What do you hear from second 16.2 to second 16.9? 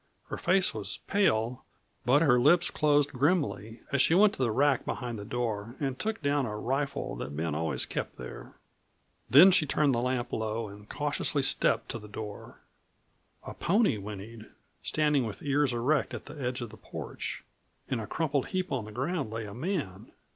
the edge of the